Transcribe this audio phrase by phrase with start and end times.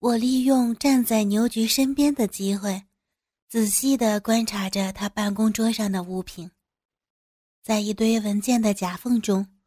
[0.00, 2.84] 我利用站在牛局身边的机会，
[3.48, 6.48] 仔细地观察着他办公桌上的物品。
[7.64, 9.58] 在一堆文件的夹缝中，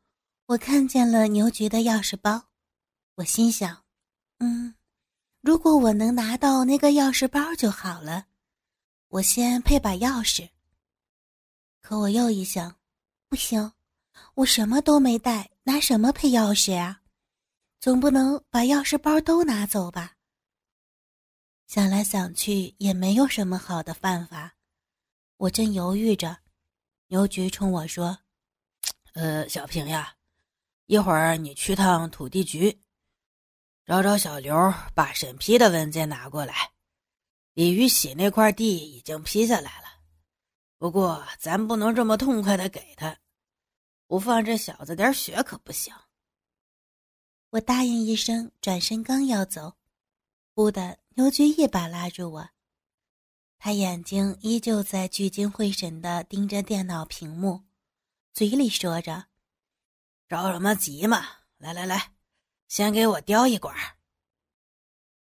[0.46, 2.46] 我看见了牛局的钥匙包。
[3.16, 3.84] 我心想
[4.40, 4.74] ：“嗯，
[5.42, 8.28] 如果我能拿到那个钥匙包就好了。
[9.10, 10.48] 我先配把钥匙。”
[11.82, 12.74] 可我又一想，
[13.28, 13.74] 不行，
[14.36, 17.02] 我什么都没带，拿什么配钥匙呀？
[17.82, 20.16] 总不能把钥匙包都拿走吧？
[21.72, 24.58] 想来想去，也没有什么好的办法。
[25.38, 26.40] 我正犹豫着。
[27.08, 28.20] 牛局冲我说
[29.16, 30.18] ：“呃，小平呀，
[30.88, 32.82] 一会儿你去趟土地局，
[33.86, 34.54] 找找小刘，
[34.94, 36.74] 把审批的文件拿过来。
[37.54, 39.88] 李玉喜那块地已经批下来了，
[40.78, 43.18] 不过咱不能这么痛快的给他，
[44.08, 45.96] 不放这小子点血可不行。”
[47.52, 49.78] 我答应一声，转身刚要走，
[50.54, 52.50] 忽的牛局一把拉住我。
[53.58, 57.62] 他眼睛依旧在聚精会神的盯着电脑屏幕，
[58.34, 59.28] 嘴里说着
[60.28, 61.24] ：“着什么急嘛？
[61.58, 62.14] 来来来，
[62.68, 63.76] 先给我叼一管。”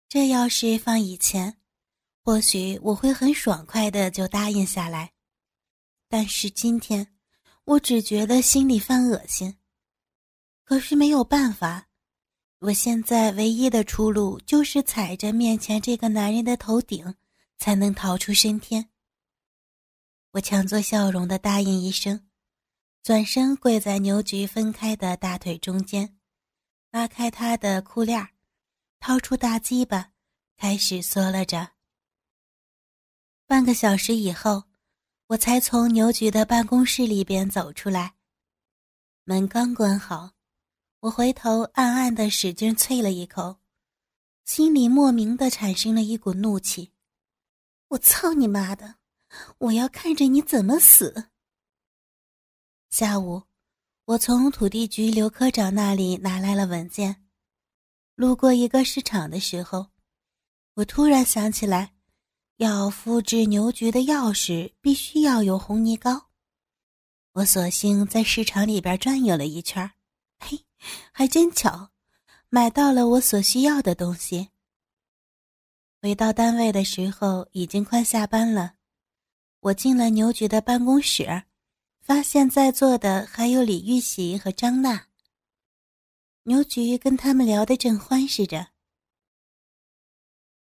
[0.08, 1.60] 这要是放以前，
[2.24, 5.14] 或许我会很爽快的就答应下来。
[6.08, 7.16] 但是今天，
[7.66, 9.58] 我只觉得心里犯恶心。
[10.64, 11.89] 可是没有办法，
[12.60, 17.16] 我现在唯一的出路就是踩着面前这个男人的头顶。
[17.60, 18.90] 才能逃出升天。
[20.32, 22.28] 我强作笑容的答应一声，
[23.04, 26.18] 转身跪在牛菊分开的大腿中间，
[26.90, 28.30] 拉开他的裤链
[29.00, 30.14] 掏出大鸡巴，
[30.56, 31.72] 开始嗦了着。
[33.46, 34.64] 半个小时以后，
[35.28, 38.16] 我才从牛菊的办公室里边走出来。
[39.26, 40.32] 门刚关好，
[41.02, 43.56] 我回头暗暗的使劲啐了一口，
[44.44, 46.92] 心里莫名的产生了一股怒气。
[47.88, 48.96] 我操你妈的！
[49.60, 51.30] 我要看着你怎么死。
[52.90, 53.44] 下午，
[54.06, 57.24] 我从土地局刘科长那里拿来了文件。
[58.16, 59.88] 路过一个市场的时候，
[60.74, 61.94] 我突然想起来，
[62.58, 66.30] 要复制牛局的钥匙，必须要有红泥膏。
[67.32, 69.90] 我索性在市场里边转悠了一圈，
[70.40, 70.66] 嘿，
[71.12, 71.92] 还真巧，
[72.50, 74.50] 买到了我所需要的东西。
[76.02, 78.76] 回到单位的时候，已经快下班了。
[79.60, 81.44] 我进了牛局的办公室，
[82.00, 85.08] 发现在座的还有李玉玺和张娜。
[86.44, 88.70] 牛局跟他们聊得正欢实着。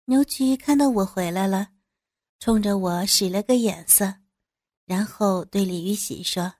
[0.05, 1.71] 牛局看到我回来了，
[2.39, 4.17] 冲着我使了个眼色，
[4.85, 6.53] 然后对李玉玺说：“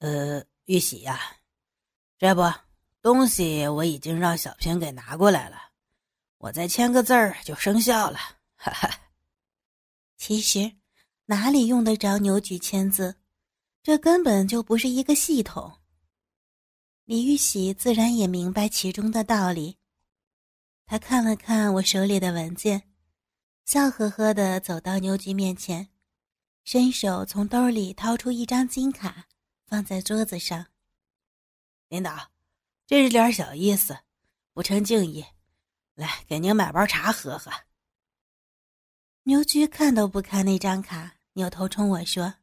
[0.00, 1.20] 呃，玉玺呀，
[2.24, 2.42] 这不，
[3.02, 5.58] 东西我已经让小平给拿过来了。”
[6.40, 8.18] 我再签个字儿就生效了，
[8.56, 8.90] 哈哈。
[10.16, 10.72] 其实
[11.26, 13.14] 哪里用得着牛举签字？
[13.82, 15.80] 这根本就不是一个系统。
[17.04, 19.76] 李玉玺自然也明白其中的道理。
[20.86, 22.84] 他看了看我手里的文件，
[23.66, 25.90] 笑呵呵的走到牛局面前，
[26.64, 29.26] 伸手从兜里掏出一张金卡，
[29.66, 30.64] 放在桌子上。
[31.88, 32.30] 领导，
[32.86, 33.98] 这是点小意思，
[34.52, 35.24] 不成敬意。
[35.94, 37.50] 来，给您买包茶喝喝。
[39.22, 42.34] 牛驹看都不看那张卡，扭头冲我说：“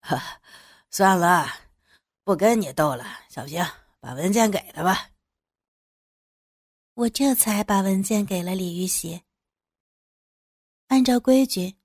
[0.00, 0.40] 哈
[0.90, 1.48] 算了，
[2.22, 3.04] 不跟你斗了。
[3.28, 3.64] 小平，
[3.98, 5.10] 把文件给他吧。”
[6.94, 9.22] 我这才把文件给了李玉玺。
[10.88, 11.76] 按照规矩，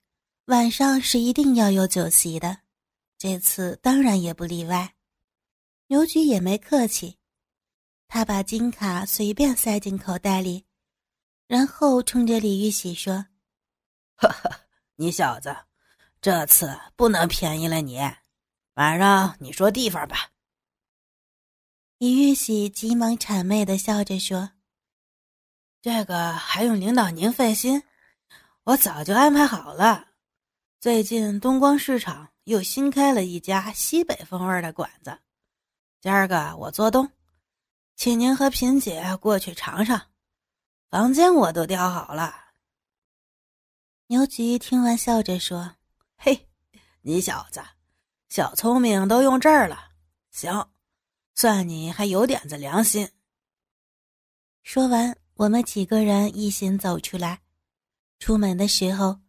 [0.46, 2.59] 晚上是一定要有酒席的，
[3.18, 4.96] 这次当然也不例外。
[5.91, 7.18] 牛局也没客气，
[8.07, 10.66] 他把金卡随便塞进口袋里。
[11.47, 13.25] 然后冲着李玉玺说
[14.16, 14.62] ：“呵呵，
[14.96, 15.53] 你小子，
[16.22, 18.00] 这次不能便宜了你。
[18.75, 20.31] 晚上你说地方吧。”
[22.00, 24.51] 李玉玺急忙谄媚的笑着说
[25.84, 27.83] ：“这个还用领导您费心？
[28.63, 30.12] 我早就安排好了。
[30.80, 35.19] 最近东光市场又新开了一家西北风味的馆子，
[36.01, 37.12] 今儿个我做东，
[37.95, 40.01] 请您和萍姐过去尝尝。”
[40.89, 42.36] 房间我都调好了。
[44.07, 45.75] 牛菊听完，笑着说
[46.18, 46.50] ：“嘿，
[47.01, 47.62] 你小子，
[48.30, 49.92] 小聪明都用这儿了。
[50.31, 50.69] 行，
[51.36, 53.07] 算你还有点子良心。”
[54.63, 57.42] 说完，我们几个人一行走出来。
[58.18, 59.19] 出门的时候，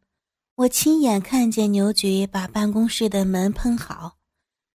[0.54, 4.16] 我亲眼看见牛菊把办公室的门碰好，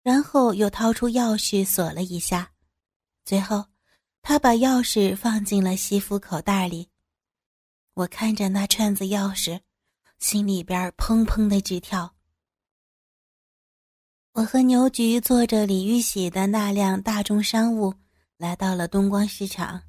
[0.04, 2.52] 然后又掏出钥匙锁了一下，
[3.26, 3.66] 最后。
[4.26, 6.88] 他把钥匙放进了西服口袋里，
[7.94, 9.60] 我看着那串子钥匙，
[10.18, 12.16] 心里边砰砰的直跳。
[14.32, 17.96] 我和牛菊坐着李玉玺的那辆大众商务，
[18.38, 19.84] 来到了东光市场。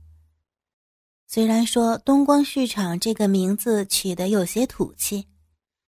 [1.28, 5.28] 虽然说东光市场这个名字取得有些土气，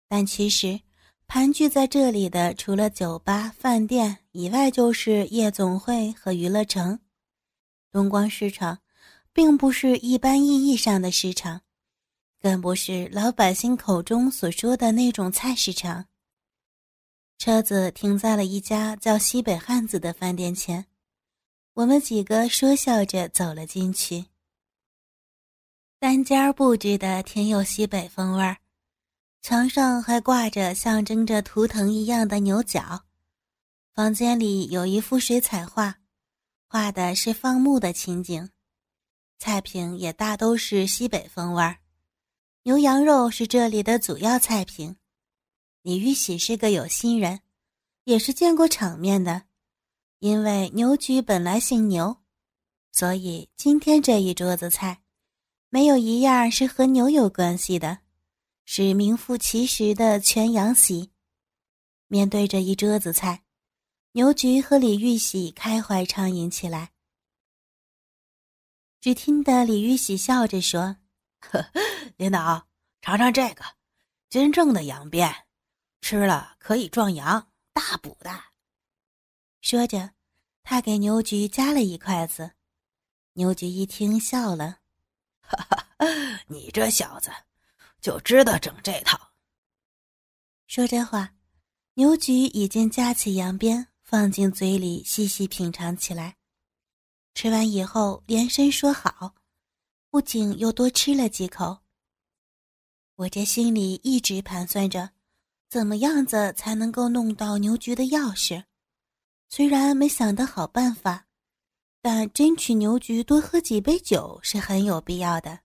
[0.10, 0.82] 但其实
[1.28, 7.00] 盘踞在这里的除了酒吧、饭店以外，就是夜总会和娱乐城。
[7.92, 8.80] 东光市场，
[9.34, 11.62] 并不是一般意义上的市场，
[12.42, 16.06] 更不是老百姓口中所说的那种菜市场。
[17.38, 20.86] 车子停在了一家叫西北汉子的饭店前，
[21.74, 24.28] 我们几个说笑着走了进去。
[26.00, 28.58] 单间布置的挺有西北风味儿，
[29.48, 33.04] 墙上还挂着象征着图腾一样的牛角。
[33.94, 36.00] 房间里有一幅水彩画，
[36.68, 38.50] 画的是放牧的情景。
[39.38, 41.78] 菜品也大都是西北风味儿，
[42.64, 44.96] 牛羊肉是这里的主要菜品。
[45.84, 47.42] 李玉玺是个有心人，
[48.06, 49.44] 也是见过场面的。
[50.18, 52.18] 因为牛局本来姓牛，
[52.92, 55.04] 所以今天这一桌子菜，
[55.70, 58.00] 没有一样是和牛有关系的，
[58.66, 61.12] 是名副其实的全羊席。
[62.08, 63.44] 面对着一桌子菜，
[64.12, 66.92] 牛菊和李玉玺开怀畅饮起来。
[69.00, 70.98] 只听得李玉玺笑着说
[71.40, 71.72] ：“呵，
[72.18, 72.68] 领导，
[73.02, 73.64] 尝尝这个，
[74.30, 75.46] 真正的羊鞭。”
[76.02, 78.32] 吃了可以壮阳，大补的。
[79.62, 80.12] 说着，
[80.64, 82.52] 他给牛菊夹了一筷子。
[83.34, 84.80] 牛菊一听笑了
[85.42, 85.88] ：“哈哈，
[86.48, 87.32] 你这小子
[88.06, 89.32] 就知道整这套。”
[90.68, 91.34] 说这话，
[91.96, 96.36] 牛菊已经夹起羊鞭放进嘴里细细品尝起来。
[97.34, 99.34] 吃完以后，连声说好，
[100.12, 101.80] 不仅又多吃了几口。
[103.16, 105.10] 我这心里一直盘算着。
[105.68, 108.64] 怎么样子才能够弄到牛局的钥匙？
[109.50, 111.28] 虽然没想到好办法，
[112.02, 115.60] 但争取牛局多喝几杯酒是很有必要的。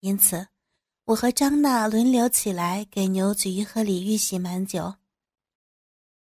[0.00, 0.46] 因此，
[1.04, 4.94] 我和张娜轮流起来给牛菊和李玉洗满酒。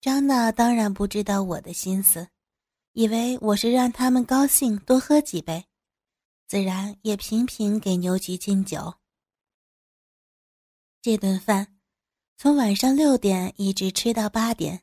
[0.00, 2.28] 张娜当然不知道我的心思，
[2.92, 5.64] 以为我是让他们高兴多喝几杯，
[6.48, 8.94] 自然也频频给牛菊敬酒。
[11.00, 11.68] 这顿饭。
[12.38, 14.82] 从晚上六点一直吃到八点，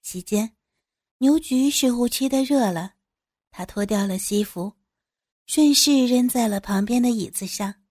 [0.00, 0.56] 期间，
[1.18, 2.94] 牛菊似乎吃的热了，
[3.50, 4.72] 他脱掉了西服，
[5.44, 7.83] 顺势扔在了旁边的椅子上。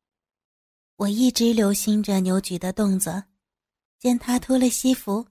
[0.98, 3.24] 我一直留心着牛菊的动作，
[4.00, 5.28] 见他脱了西服，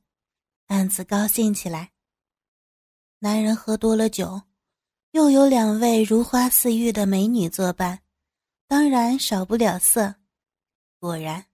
[0.67, 1.93] 暗自高兴起来。
[3.21, 4.43] 男人喝多了酒，
[5.13, 8.01] 又有两位如花似玉的美女作伴，
[8.67, 10.17] 当然少不了色。
[10.99, 11.47] 果然。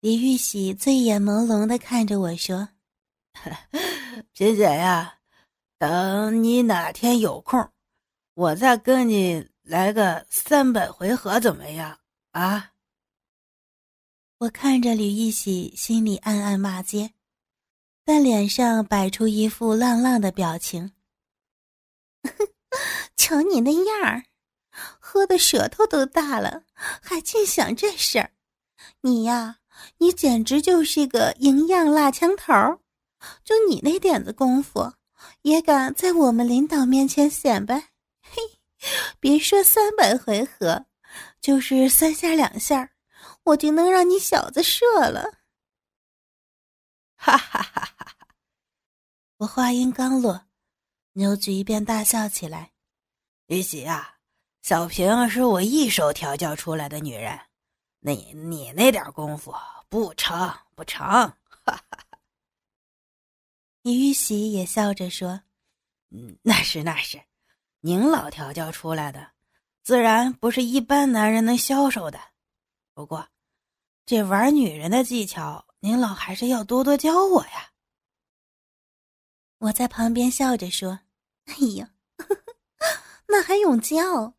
[0.00, 2.70] 李玉玺醉眼朦胧的看着我说：
[4.32, 5.18] “姐姐呀，
[5.76, 7.70] 等你哪天有空，
[8.32, 11.98] 我再跟你来个三百回合，怎么样？
[12.30, 12.72] 啊？”
[14.40, 17.10] 我看着李玉玺，心里暗暗骂街，
[18.06, 20.92] 但脸上摆出一副浪浪的表情。
[23.18, 24.24] 瞧你那样儿，
[24.98, 28.32] 喝的舌头都大了，还净想这事儿，
[29.02, 29.58] 你呀！
[29.98, 32.80] 你简直就是个营养辣枪头儿
[33.44, 34.94] 就你那点子功夫，
[35.42, 37.90] 也敢在我们领导面前显摆？
[38.22, 38.40] 嘿，
[39.20, 40.86] 别说三百回合，
[41.42, 42.89] 就是三下两下，
[43.44, 45.40] 我就能让你小子射了！
[47.16, 48.28] 哈哈哈哈哈！
[49.38, 50.46] 我话音刚落，
[51.12, 52.72] 牛菊便大笑起来
[53.46, 54.18] ：“玉玺啊，
[54.62, 57.38] 小平是我一手调教出来的女人。”
[58.02, 59.54] 你你那点功夫
[59.90, 62.06] 不成不成，哈哈哈！
[63.82, 65.42] 李玉玺也笑着说
[66.08, 67.20] ：“嗯，那是那是，
[67.80, 69.32] 您老调教出来的，
[69.82, 72.18] 自然不是一般男人能消受的。
[72.94, 73.28] 不过，
[74.10, 77.70] 这玩女人的技巧，您老还是要多多教我呀。”
[79.58, 80.98] 我在旁边笑着说
[81.46, 81.90] ：“哎呀，
[83.28, 84.34] 那还用教？”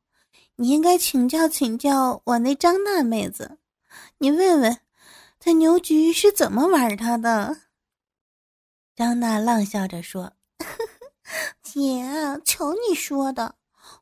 [0.59, 3.59] 你应该请教请教我那张娜妹子，
[4.17, 4.77] 你问问，
[5.39, 7.61] 她牛局是怎么玩她的？
[8.93, 10.33] 张娜浪笑着说
[11.63, 12.03] ：“姐，
[12.43, 13.55] 瞧你说的。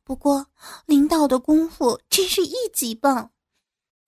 [0.03, 0.47] 不过
[0.87, 3.31] 领导的功夫真是一级棒，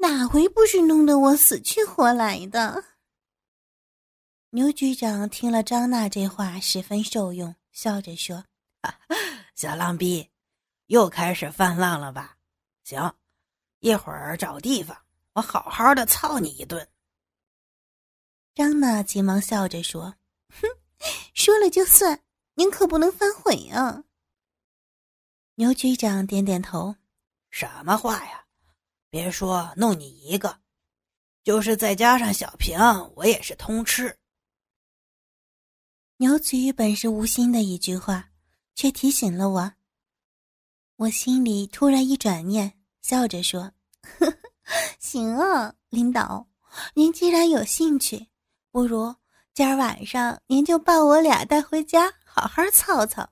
[0.02, 2.84] 哪回不是弄得我死去活来的？”
[4.50, 8.44] 牛局长听了张娜这话，十分受用，笑着说
[9.56, 10.30] ：“小浪逼，
[10.88, 12.36] 又开始泛浪了吧？”
[12.84, 13.16] 行，
[13.80, 14.98] 一会儿找地方，
[15.34, 16.86] 我好好的操你一顿。
[18.54, 20.16] 张娜急忙笑着说
[20.50, 20.68] ：“哼，
[21.34, 22.22] 说了就算，
[22.56, 24.04] 您可不能反悔啊。”
[25.56, 26.96] 牛局长点点头
[27.52, 28.41] ：“什么话呀？
[29.12, 30.58] 别说弄你一个，
[31.44, 32.80] 就是再加上小平，
[33.16, 34.18] 我也是通吃。”
[36.18, 38.30] 牛子玉本是无心的一句话，
[38.74, 39.74] 却提醒了我。
[40.96, 44.26] 我心里突然一转念，笑着说：“呵
[44.64, 46.48] 呵行啊，领导，
[46.94, 48.28] 您既然有兴趣，
[48.72, 49.14] 不如
[49.54, 53.30] 今儿晚上您就把我俩带回家，好好操操。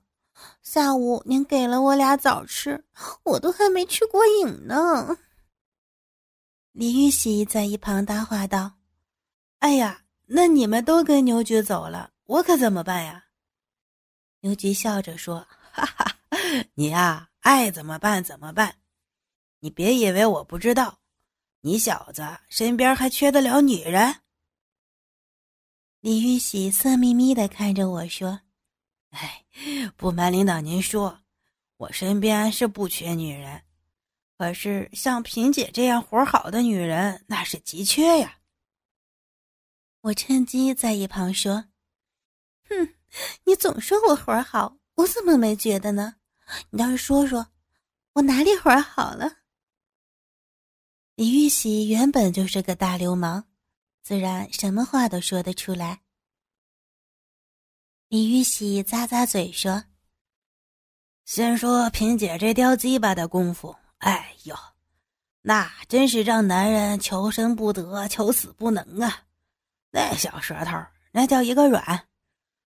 [0.62, 2.84] 下午您给了我俩枣吃，
[3.22, 5.16] 我都还没吃过瘾呢。”
[6.72, 8.78] 李玉玺在一旁搭话道
[9.58, 13.26] ：“哎呀，那你们都跟牛局走了。”我可怎么办呀？
[14.40, 16.16] 牛局笑着说：“哈哈，
[16.74, 18.76] 你呀，爱怎么办怎么办。
[19.58, 21.00] 你别以为我不知道，
[21.62, 24.20] 你小子身边还缺得了女人。”
[26.00, 28.42] 李玉玺色眯眯的看着我说
[29.10, 29.44] ：“哎，
[29.96, 31.20] 不瞒领导您说，
[31.76, 33.64] 我身边是不缺女人，
[34.40, 38.38] 可是像萍姐这样活好的女人，那是急缺呀。”
[40.00, 41.66] 我趁机在一旁说。
[42.66, 42.94] 哼，
[43.44, 46.14] 你总说我活好，我怎么没觉得呢？
[46.70, 47.48] 你倒是说说，
[48.14, 49.30] 我哪里活好了？
[51.16, 53.44] 李玉玺原本就是个大流氓，
[54.00, 56.00] 自然什么话都说得出来。
[58.08, 59.84] 李玉玺咂咂嘴说
[61.26, 64.54] ：“先说萍姐这叼鸡巴的功夫，哎呦，
[65.40, 69.24] 那真是让男人求生不得，求死不能啊！
[69.90, 70.76] 那小舌头，
[71.12, 72.06] 那叫一个软。”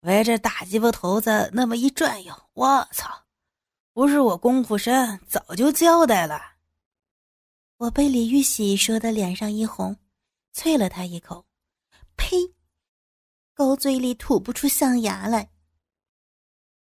[0.03, 3.09] 围着大鸡巴头子那么一转悠，我操！
[3.93, 6.41] 不是我功夫深，早就交代了。
[7.77, 9.97] 我被李玉玺说的脸上一红，
[10.53, 11.45] 啐了他一口
[12.17, 12.37] ：“呸！
[13.55, 15.51] 狗嘴里吐不出象牙来。”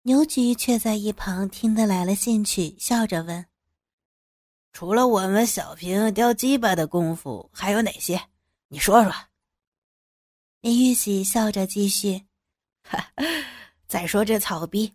[0.02, 3.44] 牛菊却在一旁听得来了兴趣，笑着问
[4.72, 8.20] ：“除了我们小平叼鸡巴的功夫，还有哪些？
[8.68, 9.12] 你说说。”
[10.60, 12.26] 李玉玺笑着继续。
[13.86, 14.94] 再说这操逼，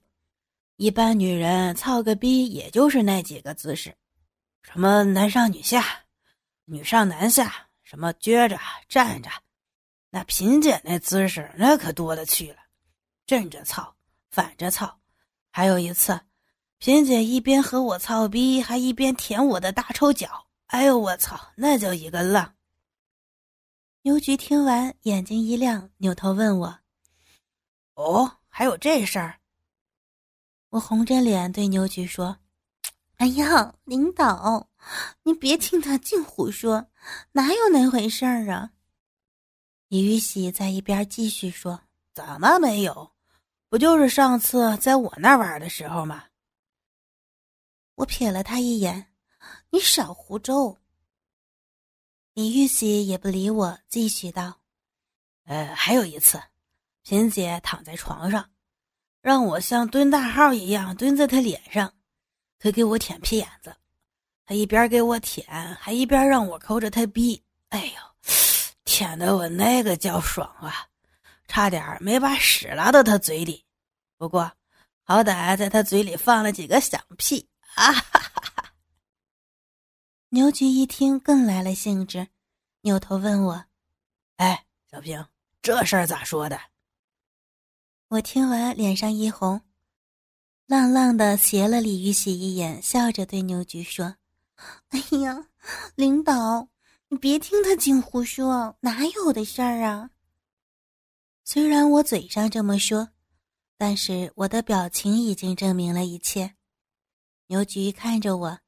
[0.78, 3.96] 一般女人操个逼也就是那几个姿势，
[4.64, 6.06] 什么男上女下，
[6.66, 9.30] 女上男下，什么撅着站着，
[10.10, 12.58] 那贫姐那姿势那可多了去了，
[13.26, 13.96] 正着操，
[14.32, 15.00] 反着操，
[15.52, 16.20] 还有一次，
[16.86, 22.54] 萍姐一边和我操逼，还一边舔我的大臭脚，哎呦我操，那叫一个浪。
[24.04, 26.80] 牛菊听完，眼睛一亮，扭头问我。
[27.96, 29.40] 哦，还有这事儿。
[30.70, 32.38] 我红着脸对牛菊说
[33.18, 34.70] ：“哎呀，领导，
[35.24, 36.86] 你别听他净胡说，
[37.32, 38.70] 哪有那回事儿啊？”
[39.90, 41.82] 李玉玺在一边继续说
[42.14, 43.12] ：“怎么没有？
[43.70, 46.26] 不就是上次在我那玩的时候吗？”
[47.96, 49.08] 我瞥了他一眼
[49.72, 50.78] ：“你少胡诌。”
[52.34, 54.60] 李玉玺也不理我，继续道
[55.46, 56.42] ：“呃，还有一次。”
[57.04, 58.50] 萍姐躺在床上，
[59.22, 61.94] 让我像蹲大号一样蹲在她脸上，
[62.58, 63.76] 她给我舔屁眼子，
[64.44, 67.44] 她一边给我舔，还一边让我抠着她逼。
[67.70, 68.32] 哎呦，
[68.86, 70.88] 舔的我那个叫爽啊，
[71.48, 73.64] 差点没把屎拉到她嘴里。
[74.18, 74.52] 不过
[75.04, 77.94] 好歹在她嘴里放了几个响屁啊！
[77.94, 78.74] 哈哈哈。
[80.30, 82.28] 牛菊一听更来了兴致，
[82.82, 83.66] 扭头问我
[84.38, 85.26] ：“哎，小平，
[85.62, 86.60] 这事儿咋说的？”
[88.10, 89.62] 我听完，脸上一红，
[90.66, 94.16] 浪浪的斜了李玉玺一眼，笑着对牛菊说
[94.90, 95.48] ：“哎呀，
[95.96, 96.68] 领导，
[97.10, 100.10] 你别听他净胡说，哪有的事儿啊？”
[101.44, 103.10] 虽然我嘴上这么说，
[103.78, 106.55] 但是我的表情已经证明了一切。
[107.48, 108.60] 牛菊看着我，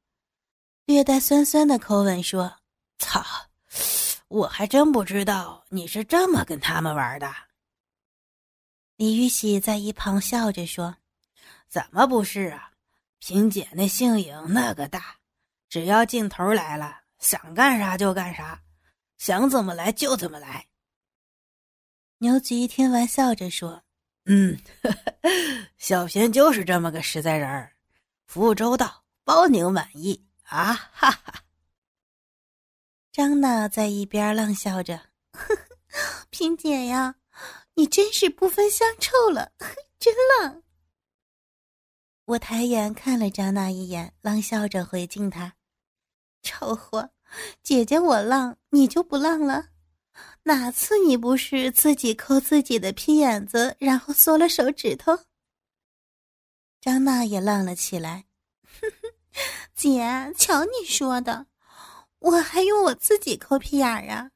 [0.86, 2.60] 略带酸酸的口吻说
[3.00, 3.26] ：“操，
[4.28, 7.34] 我还真不知道你是这么跟他们玩的。”
[8.98, 10.98] 李玉玺在一旁笑着说
[11.68, 12.72] ：“怎么不是啊？
[13.20, 15.18] 萍姐那性瘾那个大，
[15.70, 18.62] 只要劲头来了，想干啥就干啥，
[19.18, 20.68] 想怎么来就怎么来。”
[22.20, 23.84] 牛菊听完笑着说
[24.26, 24.92] ：“嗯，呵
[25.22, 25.30] 呵
[25.78, 27.74] 小平就是这么个实在人儿，
[28.28, 31.44] 服务周到，包您满意啊！”哈哈。
[33.12, 35.10] 张娜在一边浪笑着
[36.30, 37.16] ：“萍姐呀。”
[37.76, 39.52] 你真是不分香臭了，
[40.00, 40.64] 真浪！
[42.26, 45.54] 我抬眼看了张娜一眼，冷笑着回敬她
[46.42, 47.12] ：“臭货，
[47.62, 49.68] 姐姐我浪，你就不浪了？
[50.42, 55.16] 哪次你不是自己抠自己的屁眼子，然后缩了手指头？
[56.88, 58.24] 张娜也浪了起来。
[59.76, 61.48] 姐，瞧你说的，
[62.20, 64.32] 我还用我自己抠屁眼儿啊？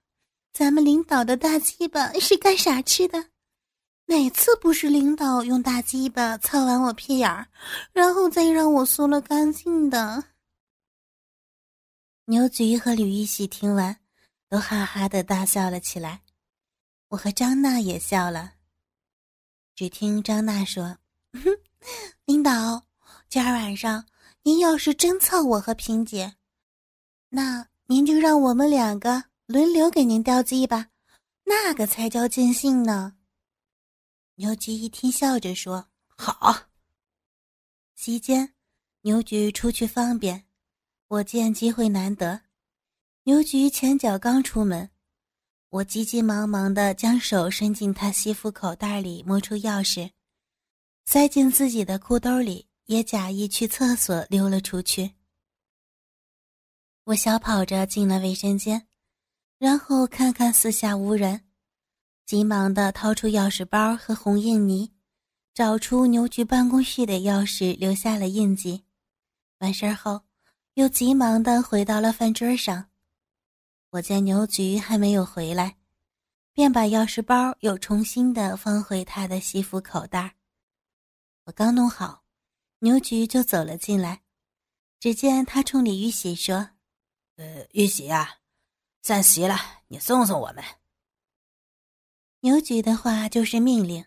[0.52, 3.30] 咱们领导的大鸡巴是干啥吃的？
[4.08, 7.48] 哪次不是领导用大鸡巴操完我屁眼儿，
[7.94, 10.22] 然后再让我缩了干净的？
[12.26, 13.96] 牛菊和吕玉喜听完，
[14.50, 16.24] 都哈哈的大笑了起来。
[17.08, 18.56] 我和张娜也笑了。
[19.74, 20.98] 只听张娜说
[21.32, 21.44] ：“哼
[22.26, 22.86] 领导，
[23.30, 24.06] 今儿晚上
[24.44, 26.36] 您要是真操我和萍姐，
[27.30, 30.88] 那您就让我们两个轮流给您叼鸡吧，
[31.44, 33.16] 那个才叫尽兴呢。”
[34.36, 36.70] 牛菊一听，笑着说：“好。”
[37.96, 38.54] 席间，
[39.02, 40.46] 牛菊出去方便，
[41.08, 42.42] 我见机会难得，
[43.24, 44.90] 牛菊前脚刚出门，
[45.70, 50.10] 我急急忙忙的将手伸进他西服口袋里，摸出钥匙，
[51.06, 55.12] 塞进自己的裤兜里，也假意去厕所溜了出去。
[57.06, 58.88] 我小跑着进了卫生间，
[59.58, 61.42] 然后看看四下无人。
[62.26, 64.94] 急忙的掏出钥匙包和红印泥，
[65.54, 68.84] 找出牛局办公室的钥匙，留下了印记。
[69.60, 70.22] 完事儿后，
[70.76, 72.86] 又急忙的回到了饭桌上。
[73.90, 75.76] 我见牛局还没有回来，
[76.54, 80.36] 便把钥匙包又重新的放回他的西服口袋。
[81.52, 82.24] 我刚弄好，
[82.80, 84.22] 牛局就走了进来。
[85.02, 86.70] 只见他冲李玉玺说
[87.36, 88.38] ：“呃，玉玺啊，
[89.02, 89.58] 散席了，
[89.90, 90.64] 你送送我们。”
[92.40, 94.06] 牛局的话就是命令，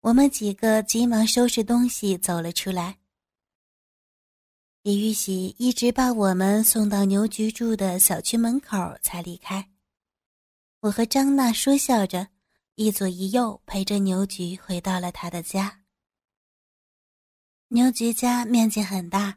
[0.00, 2.98] 我们几个急忙收拾东西走了出来。
[4.82, 9.70] 李玉玺一直把我们送到牛局住的小区门口才离开。
[10.80, 12.30] 我和张娜说笑着，
[12.74, 15.82] 一左一右陪着牛局回到了他的家。
[17.74, 19.36] 牛局家面积很大，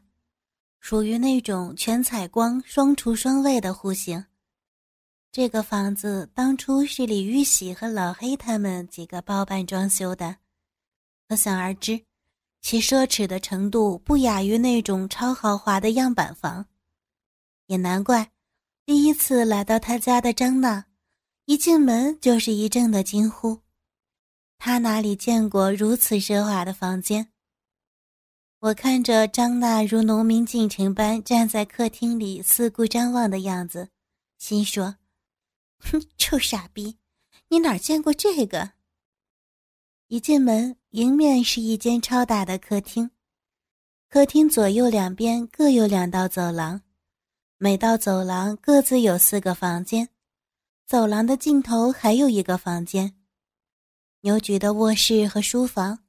[0.78, 4.24] 属于那种全采光、双厨双卫的户型。
[5.32, 10.36] 这个房子当初是李玉玺和老黑他们几个包办装修的，
[11.28, 12.00] 可想而知，
[12.60, 16.64] 其奢侈的程度不亚于那种超豪华的样板房。
[17.66, 18.30] 也难怪，
[18.86, 20.84] 第一次来到他家的张娜，
[21.46, 23.58] 一进门就是一阵的惊呼。
[24.58, 27.32] 他哪里见过如此奢华的房间？
[28.60, 33.88] 我看着张娜如农民进城般站在客厅里四顾张望的样子，
[34.36, 34.96] 心说。
[35.78, 36.98] 哼，臭傻逼！
[37.46, 38.72] 你哪见过这个？
[40.08, 43.12] 一进门，迎面是一间超大的客厅，
[44.08, 46.82] 客厅左右两边各有两道走廊，
[47.58, 50.08] 每道走廊各自有四个房间，
[50.84, 53.14] 走廊的尽头还有一个房间。
[54.22, 56.00] 牛局的卧室和书房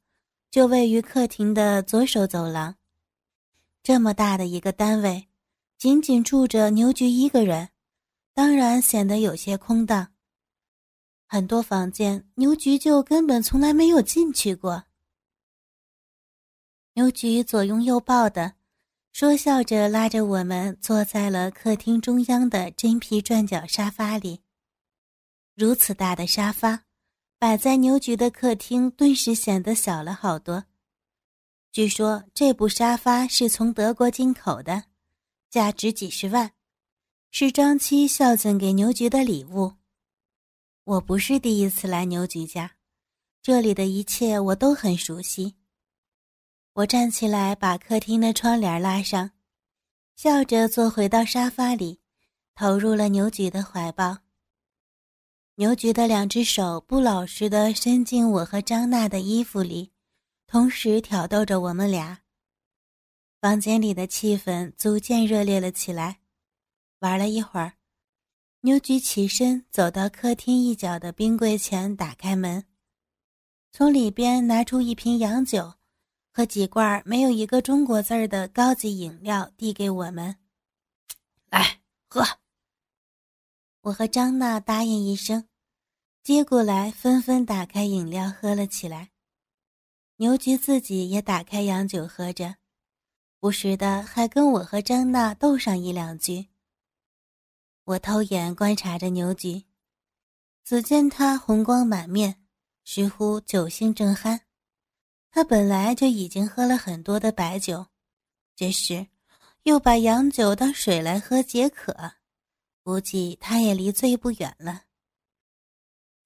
[0.51, 2.75] 就位于客厅的左手走廊。
[3.83, 5.27] 这么大的一个单位，
[5.77, 7.69] 仅仅住着牛局一个人。
[8.33, 10.13] 当然显得有些空荡。
[11.27, 14.85] 很多房间，牛局就根本从来没有进去过。
[16.93, 18.53] 牛局左拥右抱的，
[19.11, 24.41] 说笑着拉着我们坐在了客厅中央的真皮转角沙发里。
[25.53, 26.85] 如此大的沙发，
[27.39, 30.65] 摆在牛局的客厅，顿时显得小了好多。
[31.71, 34.83] 据说这部沙发是从德国进口的，
[35.49, 36.51] 价值几十万。
[37.31, 39.75] 是张七孝敬给牛局的礼物。
[40.83, 42.75] 我不是第一次来牛局家，
[43.41, 45.55] 这里的一切我都很熟悉。
[46.73, 49.31] 我站起来，把客厅的窗帘拉上，
[50.15, 52.01] 笑着坐回到沙发里，
[52.55, 54.17] 投入了牛局的怀抱。
[55.59, 59.91] 牛菊的两只手不老实的伸进我和张娜的衣服里，
[60.47, 62.21] 同时挑逗着我们俩。
[63.41, 66.21] 房间里的气氛逐渐热烈了起来。
[66.99, 67.73] 玩了一会儿，
[68.61, 72.63] 牛菊起身走到客厅一角的冰柜前，打开门，
[73.73, 75.73] 从里边拿出一瓶洋酒
[76.31, 80.37] 和几罐没有一个中国字儿的高级饮料，递给我们
[81.51, 82.25] ：“来喝。”
[83.83, 85.47] 我和张娜答应一声，
[86.29, 89.09] 接过来，纷纷打开饮料喝了起来。
[90.17, 92.57] 牛菊自己也打开洋酒喝着，
[93.39, 96.49] 不时的还跟我和张娜斗上一两句。
[97.83, 99.65] 我偷眼观察着牛菊，
[100.63, 102.35] 只见他红光满面，
[102.85, 104.41] 似乎酒兴正酣。
[105.31, 107.87] 他本来就已经喝了很多的白酒，
[108.55, 109.07] 这时
[109.63, 112.11] 又把洋酒当水来喝解渴，
[112.83, 114.83] 估计他也离最不远了。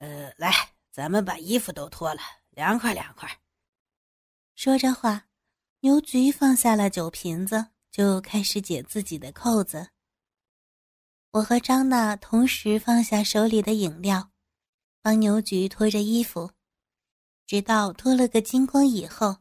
[0.03, 0.51] 呃，来，
[0.91, 3.39] 咱们把衣服都脱了，凉快凉快。
[4.53, 5.27] 说着话，
[5.79, 9.91] 牛菊放下了酒瓶子，就开始解自己的扣子。
[11.31, 14.31] 我和张娜同时放下手里的饮料，
[15.01, 16.51] 帮牛菊脱着衣服，
[17.47, 19.37] 直到脱了个精光以后，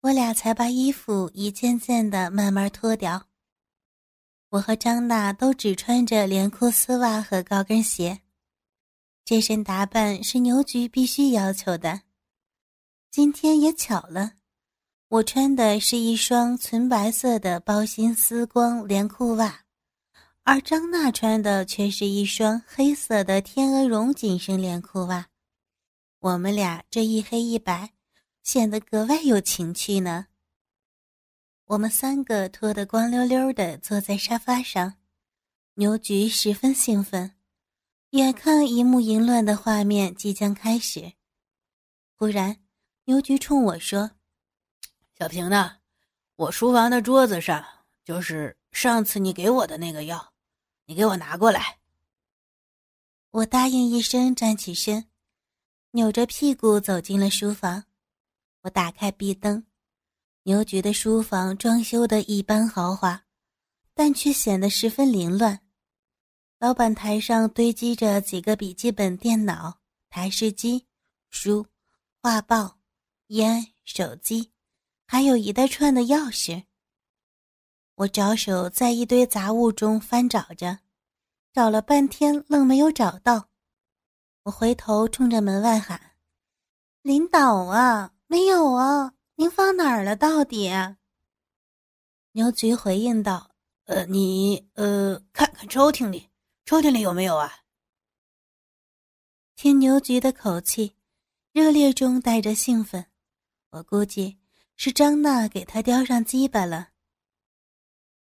[0.00, 3.28] 我俩才把衣服一件件的慢慢脱掉。
[4.48, 8.22] 我和张娜都只穿着连裤丝袜和高跟鞋，
[9.24, 12.02] 这身打扮是牛菊必须要求的。
[13.10, 14.32] 今天也巧了，
[15.08, 19.62] 我穿的是一双纯白色的包心丝光连裤袜。
[20.42, 25.28] 而张娜穿的却是一双黑色的天鹅绒紧身连裤袜，
[26.18, 27.94] 我们俩这一黑一白，
[28.42, 30.26] 显得格外有情趣呢。
[31.64, 34.96] 我们三个脱得光溜溜的坐在沙发上，
[35.76, 37.33] 牛菊十分兴奋，
[38.14, 41.14] 眼看一幕淫乱的画面即将开始。
[42.14, 42.56] 忽然，
[43.06, 44.12] 牛菊冲我说
[45.18, 45.78] ：“小平呢？
[46.36, 47.64] 我书房的桌子上
[48.04, 50.32] 就是上次你给我的那个药。”
[50.86, 51.78] 你给我拿过来。
[53.32, 55.08] 我答应一声，站起身，
[55.90, 57.84] 扭着屁股走进了书房。
[58.60, 59.66] 我打开壁灯，
[60.44, 63.24] 牛局的书房装修的一般豪华，
[63.92, 65.63] 但却显得十分凌乱。
[66.64, 70.86] 老板台上堆积着几个笔记本电脑、台式机、
[71.28, 71.66] 书、
[72.22, 72.78] 画报、
[73.26, 74.50] 烟、手机，
[75.06, 76.64] 还有一大串的钥匙。
[77.96, 80.78] 我着手在一堆杂物中翻找着，
[81.52, 83.50] 找了半天愣没有找到。
[84.44, 86.12] 我回头冲着门外喊
[87.04, 90.16] ：“领导啊，没有啊，您放哪儿了？
[90.16, 90.70] 到底？”
[92.32, 93.50] 牛菊回应道
[93.84, 96.30] ：“呃，你呃，看看抽屉里，
[96.64, 97.60] 抽屉里有没有啊？”
[99.56, 100.96] 听牛菊的口气，
[101.52, 103.06] 热烈中带着兴奋，
[103.70, 104.38] 我估计
[104.76, 106.90] 是张娜给他叼上鸡巴了。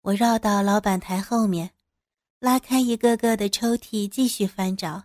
[0.03, 1.75] 我绕到老板台后面，
[2.39, 5.05] 拉开一个个的抽屉，继续翻找，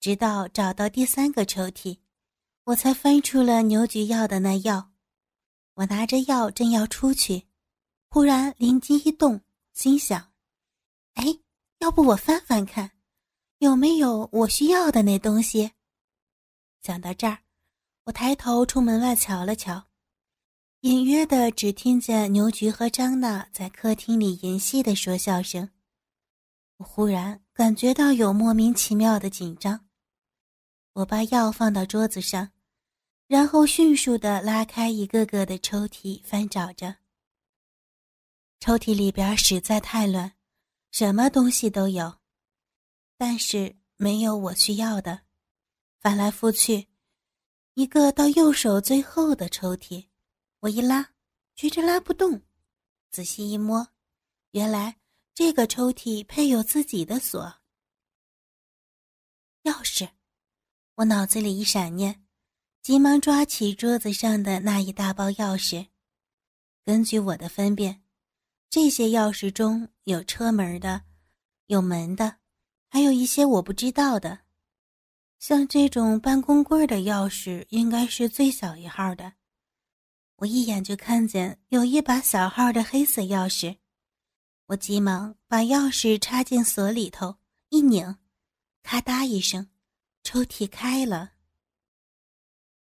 [0.00, 1.98] 直到找到第三个抽屉，
[2.64, 4.90] 我才翻出了牛菊要的那药。
[5.74, 7.46] 我拿着药正要出去，
[8.08, 10.32] 忽然灵机一动，心想
[11.14, 11.24] ：“哎，
[11.84, 12.92] 要不我翻翻看，
[13.58, 15.72] 有没有我需要的那东西？”
[16.80, 17.40] 想到这儿，
[18.04, 19.84] 我抬头冲门外瞧了瞧。
[20.80, 25.68] 隐约的只听见牛菊和张娜在客厅里淫戏的说笑声，
[26.78, 29.86] 我忽然感觉到有莫名其妙的紧张。
[30.94, 32.52] 我把药放到桌子上，
[33.26, 36.96] 然后迅速的拉开一个个的抽屉，翻找着。
[38.58, 40.32] 抽屉里边实在太乱，
[40.96, 42.20] 什么东西都有，
[43.16, 45.22] 但是没有我需要的。
[45.98, 46.86] 翻来覆去，
[47.74, 50.06] 一个到右手最后的抽屉。
[50.60, 51.14] 我一拉，
[51.56, 52.40] 觉着拉不动，
[53.10, 53.88] 仔细一摸，
[54.52, 55.00] 原来
[55.34, 57.42] 这个抽屉配有自己的锁。
[59.64, 60.08] 钥匙，
[60.94, 62.24] 我脑子里一闪念，
[62.82, 65.88] 急忙抓起桌子上的那一大包钥匙。
[66.84, 68.03] 根据我的分辨，
[68.70, 71.02] 这些钥匙中有车门的，
[71.66, 72.36] 有门的，
[72.88, 74.40] 还有一些我不知道的。
[75.38, 79.34] 像这种办公柜的钥匙，应该是最小一号的。
[80.36, 83.76] 我一眼就看见有一把小号的黑色钥匙，
[84.66, 87.36] 我急忙把钥匙插进锁里头，
[87.68, 88.16] 一拧，
[88.82, 89.68] 咔嗒一声，
[90.22, 91.33] 抽屉开了。